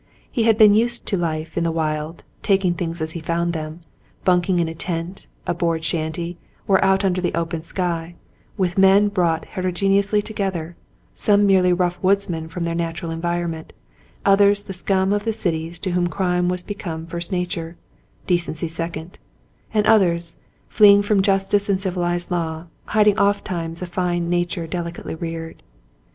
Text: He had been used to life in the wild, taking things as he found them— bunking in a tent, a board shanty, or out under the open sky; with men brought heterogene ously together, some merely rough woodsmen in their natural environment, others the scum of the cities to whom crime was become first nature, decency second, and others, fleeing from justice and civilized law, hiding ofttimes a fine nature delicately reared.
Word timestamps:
He 0.31 0.45
had 0.45 0.57
been 0.57 0.73
used 0.73 1.05
to 1.05 1.15
life 1.15 1.55
in 1.59 1.63
the 1.63 1.71
wild, 1.71 2.23
taking 2.41 2.73
things 2.73 3.01
as 3.01 3.11
he 3.11 3.19
found 3.19 3.53
them— 3.53 3.81
bunking 4.25 4.57
in 4.57 4.67
a 4.67 4.73
tent, 4.73 5.27
a 5.45 5.53
board 5.53 5.83
shanty, 5.83 6.39
or 6.67 6.83
out 6.83 7.05
under 7.05 7.21
the 7.21 7.35
open 7.35 7.61
sky; 7.61 8.15
with 8.57 8.79
men 8.79 9.09
brought 9.09 9.45
heterogene 9.45 9.99
ously 9.99 10.19
together, 10.23 10.75
some 11.13 11.45
merely 11.45 11.71
rough 11.71 12.01
woodsmen 12.01 12.49
in 12.55 12.63
their 12.63 12.73
natural 12.73 13.11
environment, 13.11 13.73
others 14.25 14.63
the 14.63 14.73
scum 14.73 15.13
of 15.13 15.23
the 15.23 15.31
cities 15.33 15.77
to 15.77 15.91
whom 15.91 16.07
crime 16.07 16.49
was 16.49 16.63
become 16.63 17.05
first 17.05 17.31
nature, 17.31 17.77
decency 18.25 18.67
second, 18.67 19.19
and 19.71 19.85
others, 19.85 20.35
fleeing 20.67 21.03
from 21.03 21.21
justice 21.21 21.69
and 21.69 21.79
civilized 21.79 22.31
law, 22.31 22.65
hiding 22.85 23.19
ofttimes 23.19 23.83
a 23.83 23.85
fine 23.85 24.31
nature 24.31 24.65
delicately 24.65 25.13
reared. 25.13 25.61